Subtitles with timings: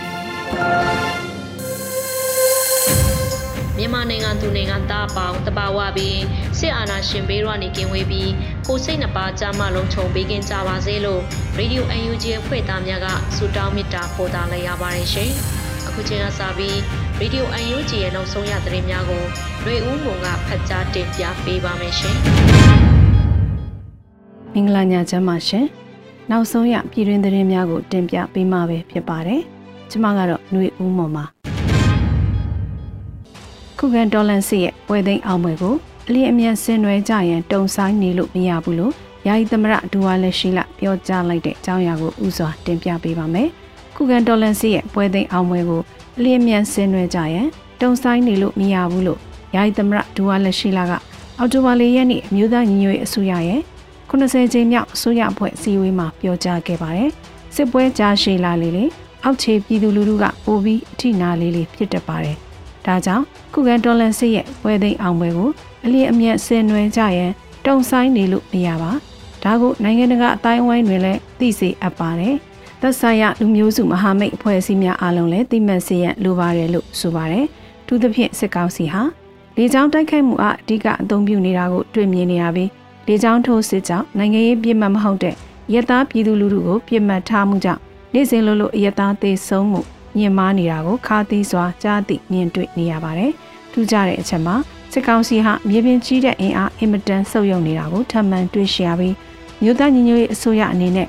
[3.77, 6.19] မြန်မာနိုင်ငံသူနိုင်ငံသားအပေါင်းတဘာဝပြီး
[6.59, 8.31] စစ်အာဏာရှင်ဘေးရွာနေကင်းဝေးပြီး
[8.67, 11.21] ကိုစိတ်နှပါကြမလုံးခြုံပေးကင်းကြပါစေလို့
[11.57, 15.29] ရေဒီယို UNG အဖွဲ့သားများကဆုတောင်းမေတ္တာပို့သလိုက်ရပါတယ်ရှင်။
[15.87, 16.77] အခုချိန်ကစပြီး
[17.19, 19.23] ရေဒီယို UNG ရဲ့နောက်ဆုံးရသတင်းများကို
[19.63, 22.15] ရွေဦးမုံကဖတ်ကြားတင်ပြပေးပါမယ်ရှင်။
[24.53, 25.65] မင်္ဂလာညချမ်းပါရှင်။
[26.31, 29.43] နောက်ဆုံးရပြည်တွင်းသတင်းများကိုတင်ပြပေးမှာပဲဖြစ်ပါတယ်။
[29.91, 31.23] ကျမကတော့ຫນွေဦးမော်ပါ
[33.77, 35.75] ခုခံဒေါ်လန်စီရဲ့ပွဲသိမ်းအောင်ပွဲကို
[36.07, 38.93] အလင်းအမြန်ဆင်နွှဲကြရန်တုံဆိုင်နေလို့မရဘူးလို့
[39.27, 43.49] ယာယီသမရဒူဝါလက်ရှိလပြောကြားလိုက်တဲ့အကြောင်းအရာကိုဥစွာတင်ပြပေးပါမယ်
[43.95, 45.81] ခုခံဒေါ်လန်စီရဲ့ပွဲသိမ်းအောင်ပွဲကို
[46.17, 47.47] အလင်းအမြန်ဆင်နွှဲကြရန်
[47.81, 49.19] တုံဆိုင်နေလို့မရဘူးလို့
[49.55, 50.91] ယာယီသမရဒူဝါလက်ရှိလက
[51.39, 53.61] အော်တိုဘာလရက်နေ့အမျိုးသားညီညွတ်ရေးအစိုးရရဲ့
[54.09, 57.09] 90ကြိမ်မြောက်အစိုးရအဖွဲ့အစည်းအဝေးမှာပြောကြားခဲ့ပါတယ်
[57.55, 58.85] စစ်ပွဲကြားရှည်လာလေလေ
[59.23, 62.35] အောက်ခြေပြည်သူလူထုကပိုပြီးအထိနာလေးလေးဖြစ်တတ်ပါတယ်။
[62.85, 65.49] ဒါကြောင့်ခုခံတော်လန်စစ်ရဲ့ဝဲသိမ်းအောင်ပွဲကို
[65.85, 67.31] အလျင်အမြတ်ဆင်နွှဲကြရန်
[67.65, 68.91] တုံဆိုင်နေလို့မရပါ။
[69.43, 72.35] ဒါကိုနိုင်ငံတကာအတိုင်းအဝိုင်းတွေလည်းသိစေအပ်ပါတယ်။
[72.81, 77.45] သက်ဆိုင်ရာလူမျိုးစုမဟာမိတ်အဖွဲ့အစည်းများအားလုံးလည်းသိမှတ်စေရန်လိုပါတယ်လို့ဆိုပါတယ်။
[77.87, 79.01] သူသဖြင့်စစ်ကောင်စီဟာ
[79.57, 82.69] လေကြောင်းတိုက်ခိုက်မှုအအဓိကအသုံးပြုနေတာကိုတွေ့မြင်နေရပြီး
[83.07, 85.35] လေကြောင်းထိုးစစ်ကြောင့်နိုင်ငံရေးပြစ်မှတ်မဟုတ်တဲ့
[85.73, 87.81] ရသားပြည်သူလူထုကိုပြစ်မှတ်ထားမှုကြောင့်
[88.13, 89.81] နေ့စဉ်လိုလိုအယက်သားသေးဆုံးမှု
[90.17, 93.31] ညင်မားနေတာကိုခါသီးစွာကြားသိမြင်တွေ့နေရပါတယ်။
[93.71, 94.55] ထူးခြားတဲ့အချက်မှာ
[94.91, 99.15] စစ်ကောင်စီဟာမြေပြင်ကြီးတဲ့အင်အားအင်မတန်ဆုပ်ယုပ်နေတာကိုထပ်မံတွေ့ရှိရပြီး
[99.61, 101.07] မြို့သားညီညွတ်ရေးအစိုးရအနေနဲ့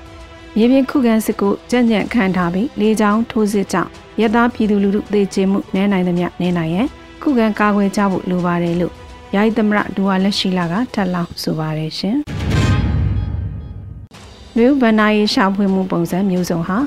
[0.57, 3.91] မြေပြင်ခုခံစစ်ကိုကြံ့ကြံ့ခံထားပြီးလေကြောင်းထိုးစစ်ကြောင့်
[4.21, 6.87] ရသားပြည်သူလူထုသေကျေမှုနည်းနိုင်သမျှနည်းနိုင်ရန်
[7.23, 8.95] ခုခံကာကွယ်ကြဖို့လိုပါတယ်လို့
[9.35, 12.19] ယာယီသမရဒူဝါလက်ရှိလာကထပ်လောင်းဆိုပါတယ်ရှင်။
[14.57, 16.79] လူဗန္နာရေးရှာဖွေမှုပုံစံမျိုးစုံဟာ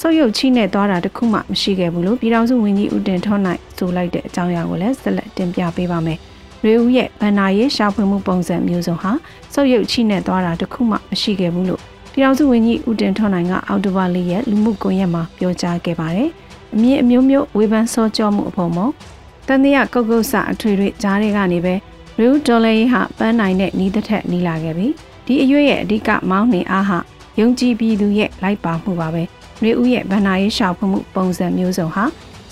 [0.00, 6.18] စုပ်ယုပ်ချိနဲ့သွားတာတခုမှမရှိခဲ့ဘူးလို့ပြည်ထောင်စုဝန်ကြီးဦးတင်ထွန်းနိုင်ဆိုလိုက်တဲ့အကြောင်းအရာကိုလည်းဆက်လက်တင်ပြပေးပါမယ်။
[6.64, 9.12] ရွေဦးရဲ့ဗန္နာရေးရှာဖွေမှုပုံစံမျိုးစုံဟာ
[9.52, 11.80] စုပ်ယုပ်ချိနဲ့သွားတာတခုမှမရှိခဲ့ဘူးလို့
[12.12, 16.30] ပြည်ထောင်စုဝန်ကြီးဦးတင်ထွန်းနိုင်ကအော်တိုဘာလေးရဲ့လူမှုကွန်ရက်မှာပြောကြားခဲ့ပါတယ်။
[16.74, 18.78] အမြင့်အမျိုးမျိုးဝေဖန်စောကြောမှုအဖို့မ
[19.46, 21.74] တန်တရားကုတ်ကုတ်ဆအထွေထွေကြားတွေကနေပဲ
[22.18, 24.88] ရွေဦးဒေါ်လာရေးဟာပန်းနိုင်တဲ့နီးတစ်ထက်နီးလာခဲ့ပြီ။
[25.26, 26.98] ဒီအရွေ့ရဲ့အဓိကမောင်းနှင်အားဟာ
[27.40, 29.22] ယုံကြည်ပြည်သူရဲ့လိုက်ပါမှုပါပဲ။
[29.62, 32.04] နှွေဦးရဲ့ဗန္နာရေးရှာဖွမှုပုံစံမျိုးစုံဟာ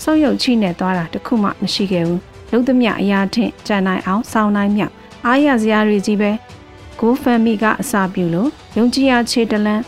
[0.03, 2.19] စောက်ရုပ်ချိနဲ့သွားတာတခုမှမရှိခဲ့ဘူး။
[2.51, 4.93] လုံးသမျှအရာထင်ကြံနိုင်အောင်စောင်းနိုင်မြောက်
[5.25, 6.31] အားရစရာတွေကြီးပဲ။
[6.99, 9.81] GoFundMe ကအစာပြုလို့ယုံကြည်ရခြေတလန်း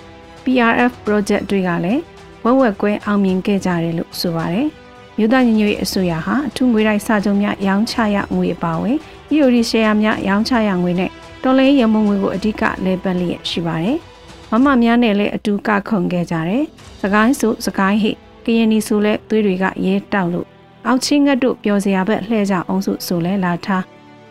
[0.44, 2.02] PRF project တွေကလည်း
[2.44, 4.68] ဝက်ဝက်ကွဲအောင်မြင်ခဲ့ကြတယ်လို့ဆိုပါတယ်။
[5.18, 8.97] မြို့သားညီညွတ်ရေးအစိုးရဟာအထူးငွေတိုက်စာချုပ်များရောင်းချရငွေအပါအဝင်
[9.34, 11.12] EOD ရှယ်ယာများရောင်းချရငွေနဲ့
[11.44, 13.98] တော်လဲရမုံငွေကိုအဓိကလဲပတ်လျက်ရှိပါတယ်။
[14.52, 16.64] မမများနဲ့လည်းအတူကခုန်ခဲ့ကြတယ်။
[17.02, 18.12] စကိုင်းဆိုစကိုင်းဟိ
[18.46, 20.47] ကရင်နီဆိုလဲသွေးတွေကရဲတောက်လို့
[20.86, 23.84] အောက်ချင်းငတ်တို့ပျော်စရာဘက်လှဲ့ကြအောင်စုဆိုလဲလာထား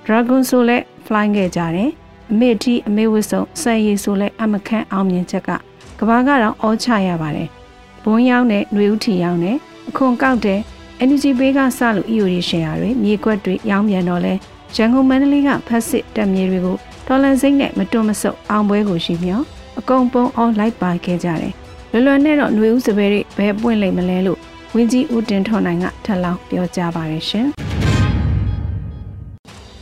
[0.05, 1.91] Dragon ဆိုလဲ flying ခဲ့ကြတယ်။
[2.31, 5.51] အမေတီအမေဝစ်ဆုံဆယ်ရီဆိုလဲအမခန့်အောင်မြင်ချက်က
[5.99, 7.49] ကဘာကတော့အောချရပါတယ်။
[8.05, 9.57] ဘုံရောက်နဲ့ຫນွေဥထီရောက်နဲ့
[9.89, 10.61] အခွန်ကောက်တဲ့
[11.03, 14.35] energy ဘေးကစလို့ EOD ရှင်ရတွေမြေကွက်တွေရောင်းပြန်တော့လဲ
[14.77, 19.43] ရန်ကုန်မန္တလေးကဖက်စစ်တက်မြေတွေကို ဒေါ်လာစိမ့်နဲ့မတွန့်မဆုတ်အောင်ပွဲကိုရှိမျော
[19.79, 21.53] အကုန်ပုံအောင်လိုက်ပါခဲ့ကြတယ်
[21.93, 24.39] လွယ်လွယ်နဲ့တော့ຫນွေဦးစပယ်တွေဘယ်ပွင့်လိမ့်မလဲလို့
[24.75, 27.47] ဝင်းကြီးဦးတင်ထွန်နိုင်ကထပ်လောင်းပြောကြားပါတယ်ရှင်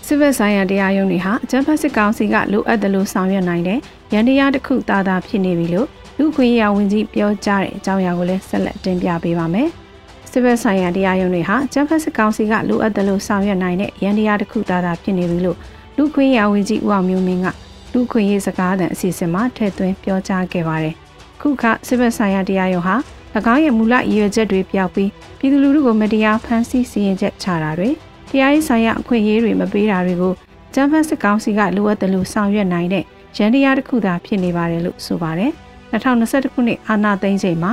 [0.06, 3.78] စစ်ဘက်ဆိုင်ရာတရားရုံးတွေဟာအကြမ်းဖက်စစ်ကောင်စီကလိုအပ်တယ်လို့ဆောင်ရွက်နိုင်တဲ့
[4.12, 5.88] ရန်တရားတစ်ခုသာသာဖြစ်နေပြီလို့
[6.18, 9.68] လူခွင့်ရဝန်ကြီးပြောကြားတဲ့အကြောင်းအရာကိုလည်းဆက်လက်တင်ပြပေးပါမယ်။
[10.30, 15.58] စစ်ဘက်ဆိုင်ရာတရားရုံးတွေဟာအကြမ်းဖက်စစ်ကောင်စီကလိုအပ်တယ်လို့ဆောင်ရွက်နိုင်တဲ့ရန်တရားတစ်ခုသာသာဖြစ်နေပြီလို့
[15.96, 17.46] လူခွင့်ရဝန်ကြီးဦးအောင်မျိုးမင်းက
[17.93, 20.94] လူခွင့်ရေးစကားသံအစီအစဉ်မှာထည့်သွင်းပြောကြားခဲ့ပါတယ်။
[21.41, 22.96] ခုခစစ်ဘက်ဆိုင်ရာတရားရုံးဟာ၎
[23.55, 27.91] င်းရဲ့မူလရည်ရွယ်ချက်တွေပြောက်ပြီးပြည်သူလူထုကိုမတရားဖမ်းဆီးစီရင်ချက်ချတာတွေ
[28.31, 30.32] တရားရေးဆိုင်ရာအခွင့်အရေးတွေမပေးတာတွေကို
[30.75, 33.05] ကျန်းဖတ်စစ်ကောင်စီကလိုအပ်တယ်လို့ဆောင်ရွက်နိုင်တဲ့
[33.37, 35.52] ရန်တရားတစ်ခုသာဖြစ်နေပါတယ်လို့ဆိုပါတယ်
[35.93, 37.73] 2021ခုနှစ်အာဏာသိမ်းချိန်မှာ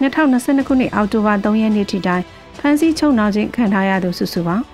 [0.00, 2.24] 2022ခုနှစ်အောက်တိုဘာ3ရက်နေ့ထိတိုင်
[2.58, 4.64] ဖမ်းဆီးချုပ်နှောင်ခြင်းခံထားရသူစုစုပေါင်း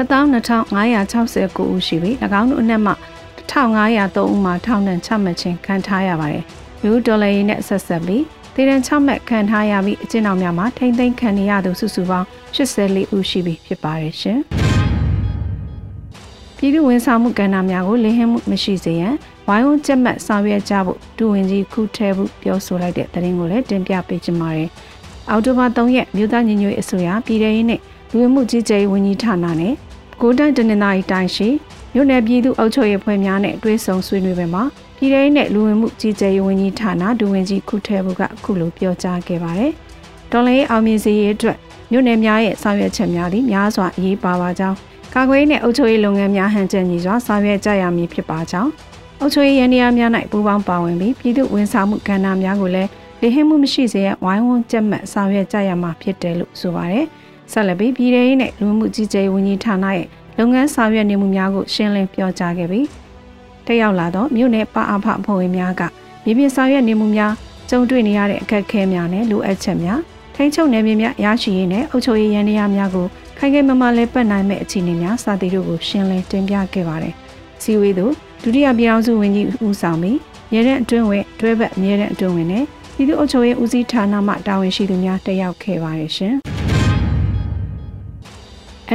[0.00, 2.92] 12569ဦးရှိပြီး၎င်းတို့အနက်မှ
[3.50, 6.44] 1503ဦးမှာထောင်ဒဏ်ချမှတ်ခြင်းခံထားရပါတယ်။
[6.82, 8.22] လူဒေါ်လာရင်းနဲ့ဆက်ဆက်ပြီး
[8.54, 14.38] ဒေသချမှတ်ခံထားရပြီးအကျဉ်းတော်များမှာထိမ့်သိမ်းခံနေရသူစုစုပေါင်း84ဦးရှိပြီဖြစ်ပါတယ်ရှင်။
[16.56, 19.14] ပြည်သူဝန်ဆောင်မှုကဏ္ဍများကိုလင်းဟင်းမှုမရှိစေရန်
[19.48, 24.68] ဝိုင်းဝန်းကြက်မှတ်ဆောင်ရွက်ကြဖို့ဒူဝင်ကြီးခုထဲဖို့ပြောဆိုလိုက်တဲ့သတင်းကိုလည်းတင်ပြပေးချင်ပါတယ်။
[25.30, 27.80] အောက်တိုဘာ3ရက်မြို့သားညီညွတ်ရေးအစိုးရပြည်ထရေးနဲ့
[28.10, 29.74] လူဝင်မှုကြီးကြပ်ရေးဝန်ကြီးဌာနနဲ့
[30.22, 31.48] ကိုတိုင်းတနင်္သာရီတိုင်းရှိ
[31.94, 34.64] မြို့နယ်ပြည်သူ့အုပ်ချုပ်ရေးဖွဲ့များနဲ့တွဲဆုံဆွေးနွေးပွဲမှာ
[34.96, 39.72] ပြည်ထောင်နဲ့လူဝင်မှုကြီးကြပ်ရေးဝန်ကြီးဌာနဒူဝင်ကြီးခုထဲဘူးကအခုလိုပြောကြားခဲ့ပါတယ်။
[40.32, 41.56] ဒေါ်လာရေးအောင်မြင်စေရေးအတွက်
[41.90, 44.76] မြို့နယ်များရဲ့ဆောင်ရွက်ချက်များသည်များစွာအရေးပါပါကြောင်း
[45.14, 48.70] ကာကွယ်ရေးနဲ့အုပ်ချုပ်ရေးလုပ်ငန်းများဟန်ချက်ညီစွာဆောင်ရွက်ကြရမည်ဖြစ်ပါကြောင်း
[49.20, 52.90] အုပ်ချုပ်ရေးရန်တရားများ၌ပူးပေါင်းပါဝင်ပြီးပြည်သူဝန်ဆောင်မှုကဏ္ဍများကိုလည်း
[53.20, 57.06] လေဟင်းမှုမရှိစေရဝိုင်းဝန်းကြက်မှတ်ဆောင်ရွက်ကြရမှာဖြစ်တယ်လို့ဆိုပါတယ်။
[57.52, 60.06] ဆက်လက်ပြီးပြည်ထောင်နဲ့လူမှုကြီးကြပ်ရေးဝန်ကြီးဌာနရဲ့
[60.38, 62.86] လုပ်ငန်းဆောင်ရွက်နေမှုများကိုရှင်းလင်းပြောကြားခဲ့ပြီး
[63.66, 65.82] တက်ရောက်လာသောမြို့နယ်ပအဖအဖွဲ့ဝင်များက
[66.24, 67.32] မြေပြင်ဆောင်ရွက်နေမှုများ
[67.70, 70.00] ကြုံတွေ့နေရတဲ့အခက်အခဲများနဲ့လိုအပ်ချက်များ
[70.34, 73.06] ထိန်းချုပ်နယ်မြေများရရှိရေးနဲ့အုပ်ချုပ်ရေးရန်တရားများကို
[73.38, 77.14] ခိုင်ခိုင်မာမာလဲပတ်နိုင်မဲ့အခြေအနေများစသည်တို့ကိုရှင်းလင်းတင်ပြခဲ့ပါတယ်။
[77.62, 78.12] စီဝေးသို့
[78.42, 80.18] ဒုတိယပြည်ထောင်စုဝန်ကြီးဦးဆောင်ပြီး
[80.54, 82.64] ရဲတဲ့အတွင်းဝင်တွဲဘက်အမြဲတမ်းအတွင်းဝင်နဲ့
[82.94, 86.36] ပြည်သူ့အုပ်ချုပ်ရေးဦးစီးဌာနမှတာဝန်ရှိသူများတက်ရောက်ခဲ့ပါတယ်ရှင်။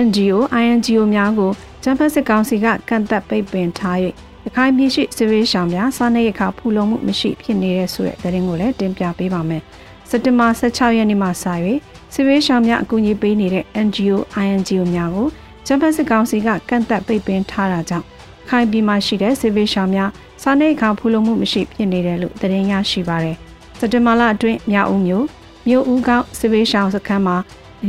[0.03, 1.51] NGO INGO များကို
[1.83, 3.97] ဂျမ်ဖတ်စစ်ကောင်စီကကန့်သက်ပိတ်ပင်ထား၍
[4.45, 9.61] ရခိုင်ပြည်ရှိစစ်ရေးရှောင်များစားနပ်ရိက္ခာဖူလုံမှုမရှိဖြစ်နေတဲ့ဆိုတဲ့သတင်းကိုလည်းတင်ပြပေးပါမယ်။
[10.09, 11.31] စက်တင်ဘာ16ရက်နေ့မှစ၍
[12.13, 15.27] စစ်ရေးရှောင်များအကူအညီပေးနေတဲ့ NGO INGO များကို
[15.67, 18.05] ဂျမ်ဖတ်စစ်ကောင်စီကကန့်သက်ပိတ်ပင်ထားတာကြောင့်
[18.49, 20.09] ခိုင်ပြည်မှာရှိတဲ့စစ်ရေးရှောင်များ
[20.43, 23.37] စားနပ်ရိက္ခာဖူလုံမှုမရှိဖြစ်နေတယ်လို့သတင်းရရှိပါတယ်။
[23.79, 25.25] စက်တင်ဘာလအတွင်းမြောက်ဦးမြို့
[25.67, 27.37] မြို့ဦးကောက်စစ်ရေးရှောင်စခန်းမှာ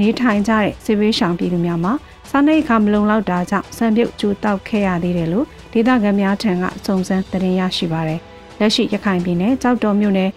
[0.00, 1.93] နေထိုင်ကြတဲ့စစ်ဘေးရှောင်ပြည်သူများမှာ
[2.31, 8.20] စားနပ်ရိက္ခာမလုံလောက်တာကြောင့်ဆံပြုတ်ကျူတောက်ခဲ့ရသေးတယ်လို့ဒေသခံများထံကစုံစမ်းသတင်းရရှိပါရတယ်။
[8.60, 10.31] လက်ရှိရခိုင်ပြည်နယ်ကြောက်တော်မြို့နယ်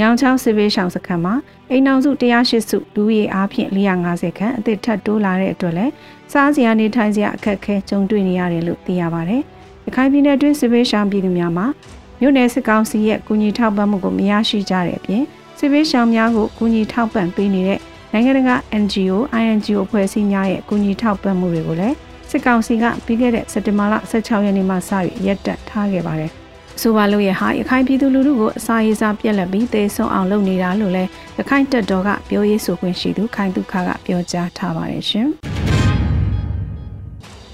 [0.00, 1.34] ညောင်ချောင်းစစ်ဘေးရှောင်စခန်းမှာ
[1.70, 5.92] အိမ်အောင်စု108စုလူရီအားဖြင့်450ခန့်အသစ်ထပ်တိုးလာတဲ့အတွက်လည်း
[6.32, 9.34] စားစရာနေထိုင်စရာအခက်အခဲကြုံတွေ့နေရတယ်လို့သိရပါဗျ။
[9.86, 11.66] ရခိုင်ပြည်နယ်တွင်းစစ်ဘေးရှောင်ပြည်သူများမှာ
[12.20, 15.22] မြို့နယ်စစ်ကောင်စီရဲ့ကူညီထောက်ပံ့မှုကိုမရရှိကြတဲ့အပြင်
[15.58, 17.80] စစ်ဘေးရှောင်များကိုကူညီထောက်ပံ့ပေးနေတဲ့
[18.16, 21.96] နိုင်ငံတကာ NGO, INGO အဖွဲ့အစည်းများရဲ့အကူအညီထောက်ပံ့မှုတွေကိုလည်း
[22.30, 24.78] စစ်ကောင်စီကပြီးခဲ့တဲ့စက်တင်ဘာလ16ရက်နေ့မှစ၍
[25.26, 26.30] ရပ်တန့်ထားခဲ့ပါတယ်။
[26.80, 35.28] ဆိုပါလို့ရဟာရခိုင်ပြည်သူလူထုကိုအစာရေးစားပြက်လက်ပြီးသေဆုံးအောင်လုပ်နေတာလို့လည်းရခိုင်တပ်တော်ကပြောရေးဆိုခွင့်ရှိသူခိုင်ဒုခကပြောကြားထားပါတယ်ရှင်။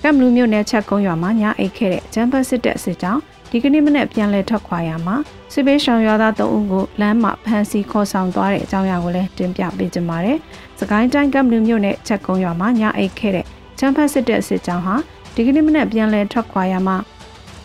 [0.02, 3.20] ကမ်လူမျိုးနယ်ချက်ကုန်းရွာမှာညအိတ်ခဲ့တဲ့ဂျမ်ဘတ်စစ်တပ်စစ်ကြောင်း
[3.52, 5.16] ဒီကနေ့မနေ့ပြန်လည်ထွက်ခွာရမှာ
[5.52, 10.38] စစ်ပေးရှောင်ရွာသား၃ဦးကိုလမ်းမှာဖမ်းဆီးခေါ်ဆောင်သွားတဲ့အကြောင်းအရာကိုလည်းတင်ပြပေးကြပါမယ်။
[10.80, 13.46] စကိုင်းတိုင်းကမ်ဘလူမြို့နယ်ချက်ကုန်းရွာမှာညအိတ်ခဲ့တဲ့
[13.78, 14.94] ချမ်းဖတ်စစ်တဲ့စစ်ကြောင်းဟာ
[15.34, 16.96] ဒီကနေ့မနေ့ပြန်လည်ထွက်ခွာရမှာ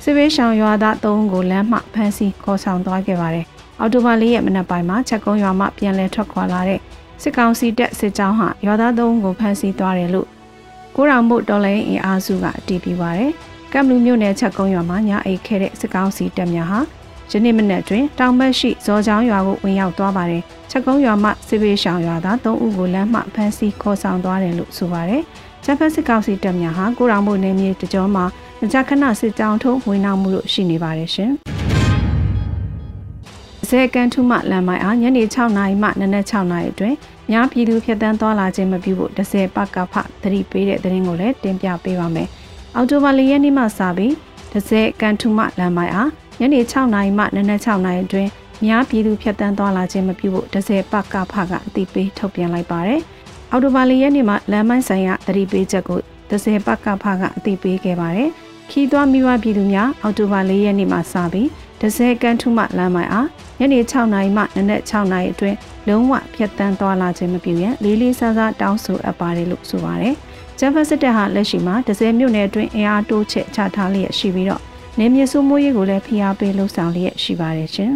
[0.04, 3.46] စစ်ပေးရှောင်ရွာသား၃ဦးကိုလမ်းမှာဖမ်းဆီးခေါ်ဆောင်သွားခဲ့ပါတယ်။
[3.80, 6.80] အော်တိုဘာ၄ရက်မနက်ပိုင်းမှာချက်ကုန်းရွာမှာပြန်လည်ထွက်ခွာလာတဲ့
[7.22, 10.28] စစ်ကောင်စီတပ်စစ်ကြောင်းဟာရွာသား၃ဦးကိုဖမ်းဆီးသွားတယ်လို့
[10.95, 13.33] ကိုရောင်မို့တော်လိုင်းအင်အားစုကအတည်ပြုပါတယ်။
[13.78, 16.80] ကမ်လူမြို့နယ်ချက်ကုန်းရွာမှာညအိတ်ခဲ့တဲ့စစ်ကောင်စီတပ်များဟာ
[17.32, 25.22] ယနေ့မနက်တွင်တောင်ဘက်ရှိဇော်ချောင်းရွာကိုဝင်ရောက်သွားပါတယ်။ချက်ကုန်းရွာမှစစ်ပေးရှောင်ရွာသား၃ဦးကိုလမ်းမှဖမ်းဆီးခေါ်ဆောင်သွားတယ်လို့ဆိုပါတယ်။
[25.64, 28.26] ချက်ဖက်စစ်ကောင်စီတပ်များဟာကိုရောင်မို့နယ်မြေတကြောမှာ
[28.60, 31.32] မကြခဏစစ်ကြောင်းထုံးဝင်နောက်မှုလို့ရှိနေပါတယ်ရှင်။
[33.70, 36.96] ဇေကန်ထုမှလမ်းမိုင်အားညနေ6နာရီမှနနက်6နာရီအတွင်း
[37.32, 42.30] များပြည်သူဖြတ်တန်းသွားလာခြင်းမပြုဖို့10ပကဖသတိပေးတဲ့သတင်းကိုလည်းတင်ပြပေးပါမယ်။
[42.76, 44.14] အောက်တိုဘာလရက်နေ့မှစပြီး
[44.52, 48.30] ဒဇက်ကန်ထူမလမ်းမိုင်အားညနေ6နာရီမှနနက်6နာရီအတွင်း
[48.66, 53.02] များပြည်သူဖြတ်တန်းသွားလာခြင်းမပြုဖို့ဒဇယ်ပကဖကအသိပေးထုတ်ပြန်လိုက်ပါတယ်။
[53.52, 58.30] အောက်တိုဘာလရက်နေ့မှာလမ်းမိုင်းဆိုင်ရာသတိပေးချက်ကိုဒဇယ်ပကဖကအသိပေးခဲ့ပါတယ်။
[58.72, 61.48] ခီးသွွားမိဘပြည်သူများအောက်တိုဘာလရက်နေ့မှာစပြီး
[61.82, 63.28] ဒဇယ်ကန်ထူမလမ်းမိုင်အား
[63.60, 70.16] ညနေ6နာရီမှနနက်6နာရီအတွင်းလုံးဝဖြတ်တန်းသွားလာခြင်းမပြုရန်လေးလေးစားစားတောင်းဆိုအပ်ပါတယ်လို့ဆိုပါတယ်။
[70.59, 74.62] ဂျမ်ဖတ်စစ်တပ်ဟာလက်ရှိမှာဒဇယ်မြို့နယ်အတွင်းအင်အားတိုးချဲ့ချထားလျက်ရှိပြီးတော့
[75.00, 77.92] နေမြေစုမိုးရေးကိုလည်းဖိအားပေးလှုံ့ဆော်လျက်ရှိပါတယ်ရှင်။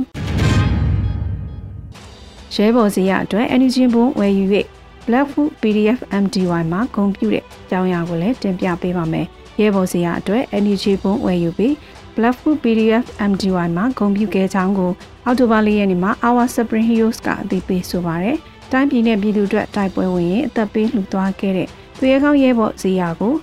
[2.55, 4.45] ရဲဘော်စီရအတွက် energy ဘုံဝယ်ယူ၍
[5.07, 9.25] Black Food PDF MDY မှာဂုဏ်ပြုတဲ့အကြောင်းအရာကိုလည်းတင်ပြပေးပါမယ်။
[9.59, 11.73] ရဲဘော်စီရအတွက် energy ဘုံဝယ်ယူပြီး
[12.15, 14.91] Black Food PDF MDY မှာဂုဏ်ပြုခဲ့ကြောင်းကို
[15.25, 18.37] အောက်တိုဘာလရက်နေ့မှာ Our Spring Heroes ကအသိပေးဆိုပါရယ်။
[18.71, 23.33] တိုင်းပြည်နဲ့ပြည်သူအတွက်တိုက်ပွဲဝင်ရင်အသက်ပေးလှူသွားခဲ့တဲ့ သူရဲကောင်းရဲဘော်ဇီယာကို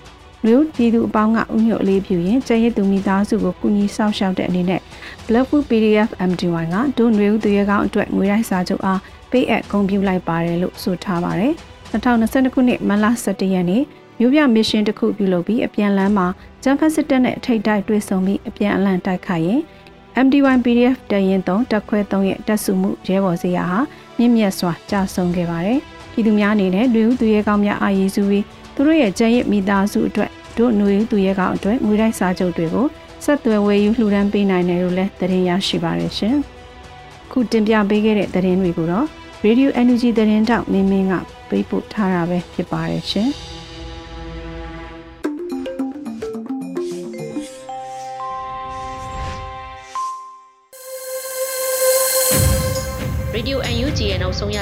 [0.46, 4.80] လူပြည်သူအပေါင်းကဥညွတ်အလေးပြုရင်ကျဲရသူမိသားစုကိုကူညီစောင့်ရှောက်တဲ့အနေနဲ့
[5.26, 11.52] Blackwood PDF MD1 ကဒုနွေဦးသူရဲကောင်းအတွက်ငွေရိုက်စာချုပ်အားပေးအပ်ဂုဏ်ပြုလိုက်ပါတယ်လို့ဆိုထားပါတယ်။
[11.92, 13.82] 2022ခုနှစ်မတ်လ17ရက်နေ့
[14.18, 16.26] မြို့ပြမစ်ရှင်တစ်ခုပြုလုပ်ပြီးအပြန်လန်းမှာ
[16.62, 19.60] ဂျမ်ဖက်စစ်တပ်နဲ့ထိတ်တိုက်တွေ့ဆုံပြီးအပြန်အလှန်တိုက်ခိုက်ရင်
[20.25, 23.78] MD1 PDF တရင်3တက်ခွဲ3ရဲ့တက်စုမှုရဲဘော်စရာဟာ
[24.18, 25.80] မြင့်မြတ်စွာကြာဆုံးခဲ့ပါတယ်။
[26.16, 28.44] ပြည်သူများအနေနဲ့လူဦးသူရဲကောင်းများအာရည်စုပြီး
[28.75, 32.87] သူတို့ရဲ့ကျန်းရစ်မိသားစုအတွက်တို့ຫນွေဦးသူရဲကောင်းအတွက်ငွေတိုက်စာချုပ်တွေကို
[33.25, 36.37] ဆက်သွယ်ဝယ်ယူလှူဒန်းပေးနိုင်တယ်လို့လည်းသတင်းရရှိပါရရှင်။
[37.30, 39.06] ခုတင်ပြပေးခဲ့တဲ့သတင်းတွေကိုတော့
[39.44, 41.14] Radio Energy သတင်းတောက်မင်းမင်းက
[41.49, 43.30] ပေးပို့ထားတာပဲဖြစ်ပါတယ်ရှင်။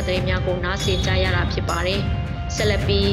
[0.07, 2.01] သတင်းများကိုနားဆင်ကြရတာဖြစ်ပါတယ်။
[2.57, 3.13] ဆက်လက်ပြီး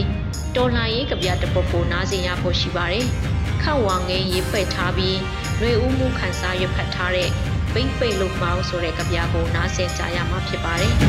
[0.56, 3.06] တော်လှန်ရေးကဗျာတစ်ပုဒ်ကိုနားဆင်ရဖို့ရှိပါတယ်။
[3.62, 5.18] ခန့်ဝါငင်းရေးဖွဲ့ထားပြီး
[5.58, 7.30] ຫນွေဦးမှုခန်းစားရွက်ဖတ်ထားတဲ့
[7.74, 10.94] ပိမ့်ပိတ်လို့မောင်းဆိုတဲ့ကဗျာကိုနားဆင်ကြရမှာဖြစ်ပါတယ်။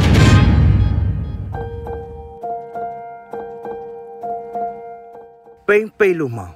[5.69, 6.55] ပိမ့်ပိတ်လို့မောင်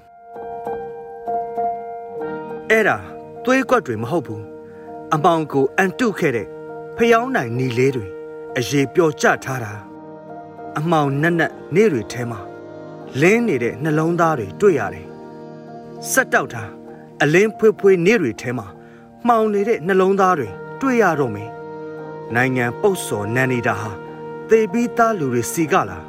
[2.70, 2.98] အဲ့ဒါ
[3.44, 4.42] သွေးကွက်တွေမဟုတ်ဘူး
[5.14, 6.46] အမောင်ကိုအန်တုခဲ့တဲ့
[6.96, 8.15] ဖျောင်းနိုင်နေလေးတွေ
[8.58, 9.72] အရေးပျော်ကျထားတာ
[10.78, 12.40] အမောင်နက်နက်နေတွေထဲမှာ
[13.20, 15.06] လင်းနေတဲ့နှလုံးသားတွေတွေ့ရတယ်
[16.10, 16.64] ဆက်တောက်တာ
[17.22, 18.66] အလင်းဖွေးဖွေးနေတွေထဲမှာ
[19.26, 20.48] မှောင်နေတဲ့နှလုံးသားတွေ
[20.80, 21.50] တွေ့ရတော့မယ်
[22.34, 23.90] နိုင်ငံပုတ်စော်နန်နေတာဟာ
[24.48, 26.04] သေပြီးသားလူတွေစီကလား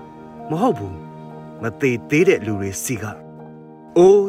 [0.49, 0.97] မဟုတ်ဘူး
[1.61, 3.03] မသေးသေးတဲ့လူတွေစီက
[3.97, 4.27] အိုး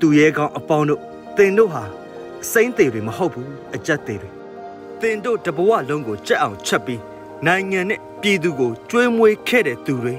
[0.00, 1.00] သူရဲကောင်းအပေါင်းတို့
[1.36, 1.84] တင်တို့ဟာ
[2.52, 4.30] စိမ့်သေးတွေမဟုတ်ဘူးအကြက်သေးတွေ
[5.00, 7.02] တင်တို့တဘဝလုံးကိုကြက်အောင်ချက်ပြီး
[7.46, 10.14] နိုင်ငံနဲ့ပြည်သူကိုကျွေးမွေးခဲ့တဲ့သူတွေ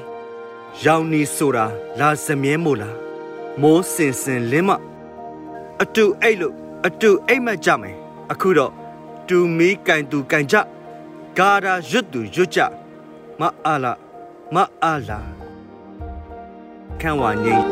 [0.84, 1.66] ရောင်နီဆိုတာ
[2.00, 2.96] လာစမြဲမို့လား
[3.62, 4.70] မိုးစင်စင်လင်းမ
[5.82, 6.54] အတူအိတ်လို့
[6.88, 7.96] အတူအိတ်မက်ကြမယ်
[8.32, 8.74] အခုတော့
[9.28, 10.56] တူမီကင်တူကင်ကြ
[11.38, 12.60] ဂါရာရွတ်သူရွတ်ကြ
[13.40, 13.94] မအားလာ
[14.54, 15.20] မအားလာ
[17.00, 17.66] ခန့်ဝါငိမ့်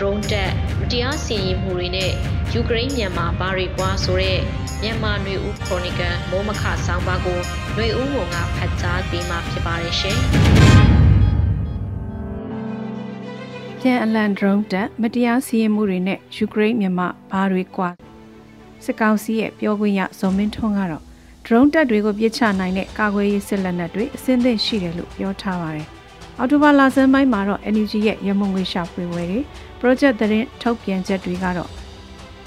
[0.00, 2.10] drone တက်မတရားစီရင်မှုတွေနဲ့
[2.52, 4.40] ယူကရိန်းမြန်မာဘာတွေကွာဆိုတဲ့
[4.82, 7.38] မြန်မာຫນွေဦးခရိုနီကယ်မိုးမခဆောင်းပါးကို
[7.74, 10.18] ຫນွေဦးဝန်ကဖတ်ကြားပေးမှာဖြစ်ပါတယ်ရှင်။
[13.80, 17.88] ပြန်အလန်ဒရုန်းတက်မတရားစီရင်မှုတွေနဲ့ယူကရိန်းမြန်မာဘာတွေကွာ
[18.84, 21.02] စစ်ကောင်စီရဲ့ပြောခွင့်ရဇော်မင်းထွန်းကတော့
[21.46, 25.88] ဒရုန်းတက်တွေကိုပြစ်ချနိုင်တဲ့ကာကွယ်ရေးစစ်လက်နက်တွေအစင်းသင့်ရှိတယ်လို့ပြောထားပါတယ်။
[26.41, 29.39] အော်တိုဘာလဆန်းပိုင်းမှာတော့ NUG ရဲ့ရမုံငွေရှာဖွေဝယ်တွေ
[29.79, 31.69] project သတင်းထုတ်ပြန်ချက်တွေကတော့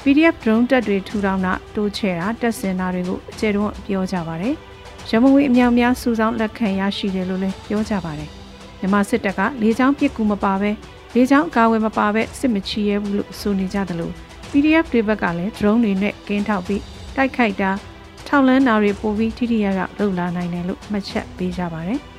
[0.03, 4.55] PDF drone တက်တွေထူထောင်တာတိုးချဲ့တာတက်စင်တာတွေကိုအကျယ်တုံးပြောကြပါတယ်။
[5.11, 8.31] ရမုံငွေအများများစုဆောင်းလက်ခံရရှိတယ်လို့လည်းပြောကြပါတယ်။
[8.81, 10.71] မြန်မာစစ်တပ်ကလေကြောင်းပစ်ကူမပါဘဲ
[11.15, 14.13] လေကြောင်းကာဝယ်မပါဘဲစစ်မချီရဲဘူးလို့ဆိုနေကြတယ်လို့
[14.51, 16.83] PDF တွေဘက်ကလည်း drone တွေနဲ့ကင်းထောက်ပြီး
[17.17, 17.71] တိုက်ခိုက်တာ
[18.29, 22.01] ထောက်လန်းတာတွေပိုပြီးထိထိရရလှုပ်လာနိုင်တယ်လို့မှတ်ချက်ပေးကြပါတယ်။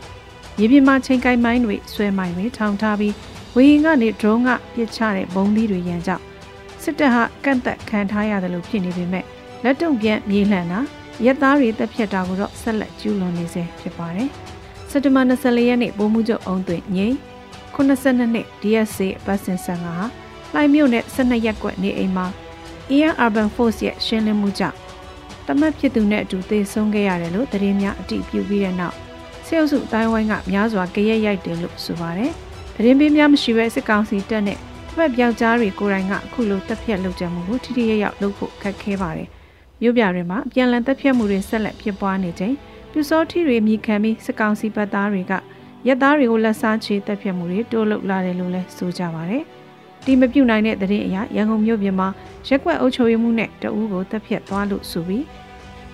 [0.59, 3.13] ရေပြင်မှာချိန်ကိုင်းမိုင်းတွေဆွဲမိုင်းတွေထောင်ထားပြီး
[3.55, 6.23] ဝေရင်ကနေ drone ကပစ်ချတဲ့ဘုံသီးတွေရန်ကြောင့်
[6.81, 9.25] စစ်တပ်ဟာကန့်သက်ခံထားရတယ်လို့ဖြစ်နေပေမဲ့
[9.63, 10.79] လက်တုံပြန်မြေလှန်တာ
[11.25, 14.29] ရက်သားတွေတပ်ဖြတ်တာကိုတော့ဆက်လက်ကျူးလွန်နေစေဖြစ်ပါတယ်။
[14.89, 17.17] စက်တဘာ24ရက်နေ့ဗိုလ်မှူးချုပ်အောင်သွင်းငိမ့်
[17.75, 20.05] 82နှစ် DSC ပတ်စင်ဆန်ကဟာ
[20.53, 22.27] လှိုင်မြို့နယ်12ရက်ကွက်နေအိမ်မှာ
[22.91, 24.77] Air Urban Force ရဲ့ရှင်းလင်းမှုကြောင့်
[25.47, 28.95] တမတ်ဖြစ်သူနဲ့အတူသေဆုံးခဲ့ရတယ်လို့သတင်းများအတည်ပြုပြီးတဲ့နောက်
[29.47, 32.31] ဆဲအုပ်စုအတိုင်းဝိုင်းကများစွာကြရက်ရိုက်တယ်လို့ဆိုပါတယ်။
[32.75, 39.27] သတင်းပေးများမရှိဘဲစစ်ကောင်စီတပ်နဲ့တစ်ဖက်ပြောက်ကြားတွေကိုယ်တိုင်ကအခုလိုတပ်ဖြတ်လုပ်ကြမှုကိုထိထိရရောက်လုပ်ဖို့ခက်ခဲပါတယ်။
[39.81, 42.55] မြို့ပြတွေမှာပြန်လည်တပ်ဖြတ်မှုတွေဆက်လက်ဖြစ်ပွားနေချိန်
[42.91, 45.33] ပြူစောထီတွေမြည်ခံပြီးစစ်ကောင်စီတပ်သားတွေက
[45.87, 49.43] ရက်သားတွေကိုလက်စားချေတပ်ဖြတ်မှုတွေတိုးလုပ်လာတယ်လို့လည်းဆိုကြပါတယ်။
[50.05, 52.07] ဒီမပြုတ်နိုင်တဲ့သတင်းအရရန်ကုန်မြို့ပြင်မှာ
[52.47, 55.25] ရက်ကွက်အုပ်ချုပ်ရေးမှုနဲ့တအူးကိုတပ်ဖြတ်သွားလို့ဆိုပြီး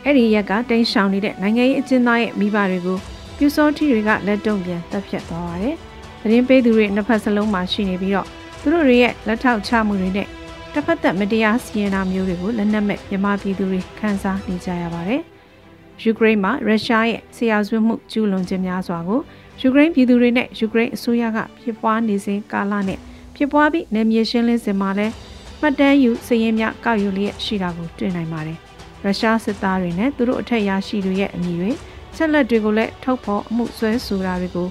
[0.03, 2.99] အဲ့ဒီရက်ကတိန်းရှောင်နေတဲ့နိုင်ငံရေးအကျဉ်းသားရဲ့မိဘတွေကို
[3.37, 5.75] ပြူစောထီတွေကလက်တုံပြန်တပ်ဖြတ်သွားပါတယ်။
[6.21, 8.27] သတင်းပေးသူတွေနှစ်ဖက်စလုံးမှာရှိနေပြီးတော့
[8.61, 10.27] သူတို့တွေရဲ့လက်ထောက်ချမှုတွေနဲ့
[10.73, 15.21] တစ်ဖက်သက်မတရားစီရင်တာမျိုးတွေကိုလက်နက်မဲ့မြန်မာပြည်သူတွေခန်းစားနေကြရပါတယ်။
[16.01, 19.19] ယူကရိန်းမှာရုရှားရဲ့ဆရာဆွေးမှုကျူးလွန်ခြင်းများစွာကို
[19.61, 22.99] ယူကရိန်းပြည်သူတွေနဲ့ယူကရိန်းအစိုးရကဖြစ်ပွားနေစဉ်ကာလနဲ့
[23.35, 25.13] ဖြစ်ပွားပြီးနယ်မြေရှင်းလင်းစဉ်မှာလည်း
[25.61, 28.57] မှတ်တမ်းယူစည်ရင်များကောက်ယူလျက်ရှိတာကိုတွေ့နိုင်ပါတယ်။
[29.03, 31.71] ရုရှားစစ်သားတွေနဲ့သူတို့အထက်ရရှိတွေရဲ့အမည်တွေ
[32.15, 34.67] ဆက်လက်တွေကိုလည်းထုတ်ဖော်အမှုဆွဲဆိုတာတွေကို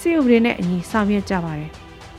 [0.00, 1.70] စစ်စစ်ဥပဒေနဲ့အညီဆောင်ရွက်ကြပါတယ်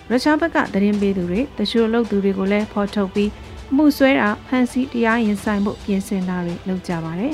[0.10, 3.32] ရုရှားဘက်ကသတင်းပေးသူတွေတချို့လုပ်သူတွေကိုလည်းဖော်ထုတ်ပြီး
[3.76, 7.34] မှုဆွဲတာဖမ်းဆီးတရားရင်ဆိုင်မှုပြင်ဆင်တာတွေလုပ်ကြပါတယ်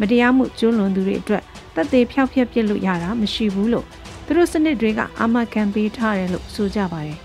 [0.00, 1.42] မတရားမှုကျူးလွန်သူတွေအတွက်
[1.74, 3.86] တပ်သေးဖျောက်ဖျက်ပစ်လို့ရတာမရှိဘူးလို့
[4.24, 7.18] သူတို့စနစ်တွေကအာမခံပေးထားတယ်လို့ဆိုကြပါတယ်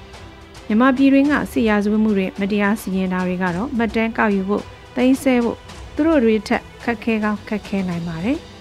[0.67, 4.63] မြန်မာပြည်တွင်းကစစ်ရာဇဝတ်မှုတွေမတရားစီရင်တာတွေကတော့မတန်းကောက်ယူဖို့
[4.95, 5.57] သိမ်းဆဲဖို့
[5.95, 8.39] သူတို့တွေထက်ခက်ခဲကောင်းခက်ခဲနိုင်ပါတယ်။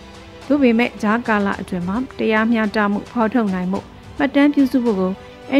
[0.52, 3.80] သို့ပေမဲ့ဂျားကာလအတွင်းမှာတရားမျှတမှုဖော်ထုတ်နိုင်မှု
[4.18, 5.12] မှတ်တမ်းပြုစုဖို့ကို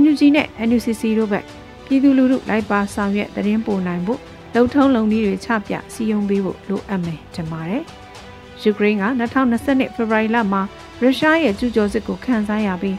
[0.03, 1.45] NUG နဲ့ NUCC တို့ဘက်
[1.87, 4.21] ပြည်သူလူထုလိုက်ပါဆောင်ရွက်သတင်းပို့နိုင်ဖို့
[4.55, 7.83] လုံထုံးလုံနည်းတွေချပြစီယုံပေးဖို့လိုအပ်မယ်ထင်ပါတယ်။
[8.63, 10.63] ယူကရိန်းက2022ဖေဖော်ဝါရီလမှာ
[11.03, 12.99] ရုရှားရဲ့ကျူးကျော်စစ်ကိုခံစားရပြီး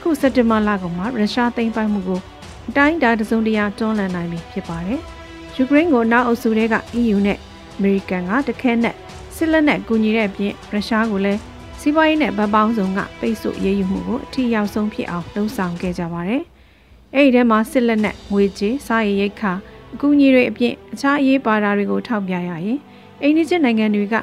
[0.00, 2.20] ခုစက်တင်ဘာလကုန်မှာရုရှားသိမ်းပိုက်မှုကို
[2.68, 5.00] အတိုင်းအတာတစုံတရာတွန်းလှန်နိုင်ပြီဖြစ်ပါတယ်။
[5.56, 7.38] ယူကရိန်းကိုနောက်အုပ်စုတွေက EU နဲ့
[7.76, 8.96] အမေရိကန်ကတခဲနဲ့
[9.44, 11.40] စစ်လက်နက်ကူညီတဲ့အပြင်ရုရှားကိုလည်း
[11.80, 16.42] စီးပွားရေးနဲ့ဗပောင်းဆောင်ကပိတ်ဆို့ရေးယူမှုကိုအထီရောက်ဆုံးဖြစ်အောင်လှုံ့ဆော်ခဲ့ကြပါတယ်။
[17.14, 19.52] အဲ့ဒီထဲမှာစစ်လက်နက်ငွေကြေးစားရည်ရိတ်ခါ
[19.94, 22.78] အကူအညီတွေအပြင်အခြားအရေးပါတာတွေကိုထောက်ပြရရင်
[23.22, 24.14] အိန္ဒိယနိုင်ငံတွေက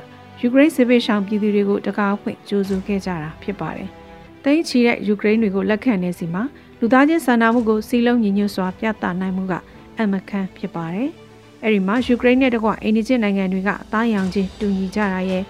[0.41, 3.89] ယူကရိန်းစစ်ပေးရှောင်ပြည်သူတွေကိုတကားဖွင့်ကြိုးဆိုခဲ့ကြတာဖြစ်ပါတယ်။
[4.43, 6.43] တိုင်းချီတဲ့ယူကရိန်းတွေကိုလက်ခံနေစီမှာ
[6.79, 9.53] လူသားချင်းစာနာမှုကိုစီလုံးညီညွတ်စွာပြသနိုင်မှုက
[9.99, 11.11] အမခန့်ဖြစ်ပါတယ်။
[11.63, 15.43] အဲဒီမှာယူကရိန်းနဲ့တကွအိန္ဒိယနိုင်ငံတွေကအသားရောင်ချင်းတူညီကြတာရဲ့